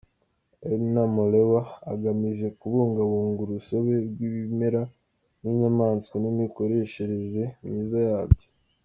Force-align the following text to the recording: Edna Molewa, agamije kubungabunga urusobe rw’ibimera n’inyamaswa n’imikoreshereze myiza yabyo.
Edna 0.73 1.03
Molewa, 1.15 1.61
agamije 1.91 2.47
kubungabunga 2.59 3.39
urusobe 3.43 3.93
rw’ibimera 4.09 4.81
n’inyamaswa 5.41 6.15
n’imikoreshereze 6.23 7.43
myiza 7.67 7.99
yabyo. 8.09 8.47